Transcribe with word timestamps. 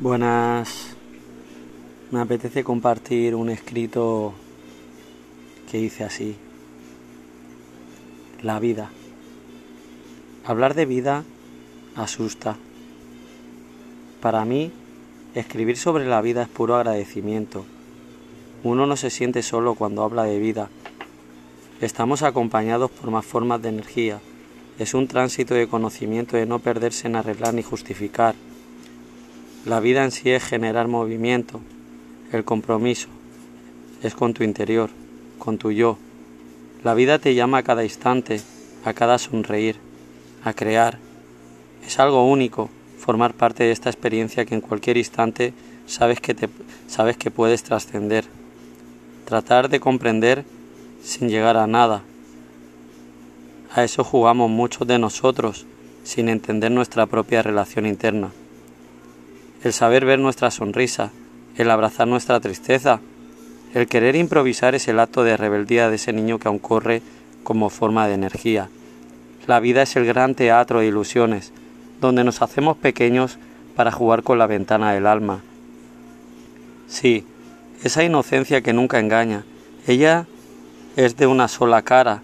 Buenas. 0.00 0.96
Me 2.10 2.20
apetece 2.20 2.64
compartir 2.64 3.34
un 3.34 3.50
escrito 3.50 4.32
que 5.70 5.78
hice 5.78 6.04
así. 6.04 6.38
La 8.40 8.58
vida. 8.60 8.90
Hablar 10.46 10.72
de 10.72 10.86
vida 10.86 11.24
asusta. 11.96 12.56
Para 14.22 14.46
mí, 14.46 14.72
escribir 15.34 15.76
sobre 15.76 16.06
la 16.06 16.22
vida 16.22 16.44
es 16.44 16.48
puro 16.48 16.76
agradecimiento. 16.76 17.66
Uno 18.64 18.86
no 18.86 18.96
se 18.96 19.10
siente 19.10 19.42
solo 19.42 19.74
cuando 19.74 20.02
habla 20.02 20.24
de 20.24 20.38
vida. 20.38 20.70
Estamos 21.82 22.22
acompañados 22.22 22.90
por 22.90 23.10
más 23.10 23.26
formas 23.26 23.60
de 23.60 23.68
energía. 23.68 24.18
Es 24.78 24.94
un 24.94 25.08
tránsito 25.08 25.52
de 25.52 25.68
conocimiento 25.68 26.38
de 26.38 26.46
no 26.46 26.58
perderse 26.58 27.06
en 27.06 27.16
arreglar 27.16 27.52
ni 27.52 27.62
justificar 27.62 28.34
la 29.66 29.78
vida 29.78 30.04
en 30.04 30.10
sí 30.10 30.30
es 30.30 30.42
generar 30.42 30.88
movimiento. 30.88 31.60
El 32.32 32.44
compromiso 32.44 33.08
es 34.02 34.14
con 34.14 34.32
tu 34.32 34.42
interior, 34.42 34.88
con 35.38 35.58
tu 35.58 35.70
yo. 35.70 35.98
La 36.82 36.94
vida 36.94 37.18
te 37.18 37.34
llama 37.34 37.58
a 37.58 37.62
cada 37.62 37.84
instante, 37.84 38.40
a 38.86 38.94
cada 38.94 39.18
sonreír, 39.18 39.76
a 40.44 40.54
crear. 40.54 40.98
Es 41.86 41.98
algo 41.98 42.26
único 42.26 42.70
formar 42.98 43.34
parte 43.34 43.64
de 43.64 43.72
esta 43.72 43.90
experiencia 43.90 44.46
que 44.46 44.54
en 44.54 44.62
cualquier 44.62 44.96
instante 44.96 45.52
sabes 45.84 46.22
que, 46.22 46.32
te, 46.32 46.48
sabes 46.86 47.18
que 47.18 47.30
puedes 47.30 47.62
trascender. 47.62 48.24
Tratar 49.26 49.68
de 49.68 49.78
comprender 49.78 50.44
sin 51.02 51.28
llegar 51.28 51.58
a 51.58 51.66
nada. 51.66 52.02
A 53.74 53.84
eso 53.84 54.04
jugamos 54.04 54.48
muchos 54.48 54.88
de 54.88 54.98
nosotros 54.98 55.66
sin 56.02 56.30
entender 56.30 56.70
nuestra 56.70 57.04
propia 57.04 57.42
relación 57.42 57.84
interna 57.84 58.30
el 59.62 59.72
saber 59.72 60.04
ver 60.04 60.18
nuestra 60.18 60.50
sonrisa, 60.50 61.10
el 61.56 61.70
abrazar 61.70 62.08
nuestra 62.08 62.40
tristeza, 62.40 63.00
el 63.74 63.86
querer 63.86 64.16
improvisar 64.16 64.74
es 64.74 64.88
el 64.88 64.98
acto 64.98 65.22
de 65.22 65.36
rebeldía 65.36 65.90
de 65.90 65.96
ese 65.96 66.12
niño 66.12 66.38
que 66.38 66.48
aún 66.48 66.58
corre 66.58 67.02
como 67.44 67.70
forma 67.70 68.08
de 68.08 68.14
energía. 68.14 68.68
La 69.46 69.60
vida 69.60 69.82
es 69.82 69.96
el 69.96 70.06
gran 70.06 70.34
teatro 70.34 70.80
de 70.80 70.86
ilusiones, 70.86 71.52
donde 72.00 72.24
nos 72.24 72.42
hacemos 72.42 72.76
pequeños 72.76 73.38
para 73.76 73.92
jugar 73.92 74.22
con 74.22 74.38
la 74.38 74.46
ventana 74.46 74.92
del 74.92 75.06
alma. 75.06 75.40
Sí, 76.88 77.24
esa 77.84 78.02
inocencia 78.02 78.60
que 78.60 78.72
nunca 78.72 78.98
engaña, 78.98 79.44
ella 79.86 80.26
es 80.96 81.16
de 81.16 81.26
una 81.26 81.48
sola 81.48 81.82
cara. 81.82 82.22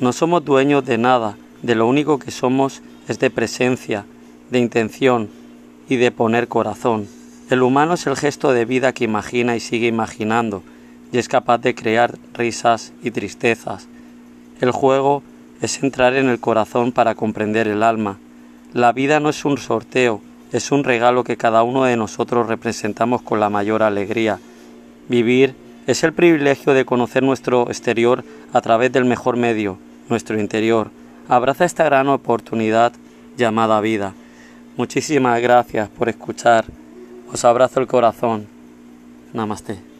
No 0.00 0.12
somos 0.12 0.44
dueños 0.44 0.84
de 0.84 0.98
nada, 0.98 1.36
de 1.62 1.74
lo 1.74 1.86
único 1.86 2.18
que 2.18 2.30
somos 2.30 2.82
es 3.08 3.18
de 3.18 3.30
presencia, 3.30 4.04
de 4.50 4.58
intención, 4.58 5.28
y 5.88 5.96
de 5.96 6.10
poner 6.10 6.48
corazón. 6.48 7.08
El 7.50 7.62
humano 7.62 7.94
es 7.94 8.06
el 8.06 8.16
gesto 8.16 8.52
de 8.52 8.64
vida 8.64 8.92
que 8.92 9.04
imagina 9.04 9.54
y 9.56 9.60
sigue 9.60 9.86
imaginando, 9.86 10.62
y 11.12 11.18
es 11.18 11.28
capaz 11.28 11.58
de 11.58 11.74
crear 11.74 12.18
risas 12.34 12.92
y 13.02 13.10
tristezas. 13.12 13.88
El 14.60 14.72
juego 14.72 15.22
es 15.60 15.82
entrar 15.82 16.14
en 16.14 16.28
el 16.28 16.40
corazón 16.40 16.92
para 16.92 17.14
comprender 17.14 17.68
el 17.68 17.82
alma. 17.82 18.18
La 18.72 18.92
vida 18.92 19.20
no 19.20 19.28
es 19.28 19.44
un 19.44 19.58
sorteo, 19.58 20.20
es 20.52 20.72
un 20.72 20.84
regalo 20.84 21.24
que 21.24 21.36
cada 21.36 21.62
uno 21.62 21.84
de 21.84 21.96
nosotros 21.96 22.48
representamos 22.48 23.22
con 23.22 23.40
la 23.40 23.50
mayor 23.50 23.82
alegría. 23.82 24.38
Vivir 25.08 25.54
es 25.86 26.02
el 26.02 26.12
privilegio 26.12 26.74
de 26.74 26.84
conocer 26.84 27.22
nuestro 27.22 27.68
exterior 27.68 28.24
a 28.52 28.60
través 28.60 28.92
del 28.92 29.04
mejor 29.04 29.36
medio, 29.36 29.78
nuestro 30.08 30.38
interior. 30.38 30.90
Abraza 31.28 31.64
esta 31.64 31.84
gran 31.84 32.08
oportunidad 32.08 32.92
llamada 33.36 33.80
vida. 33.80 34.14
Muchísimas 34.76 35.40
gracias 35.40 35.88
por 35.88 36.08
escuchar. 36.08 36.66
Os 37.32 37.44
abrazo 37.44 37.80
el 37.80 37.86
corazón. 37.86 38.46
Namaste. 39.32 39.95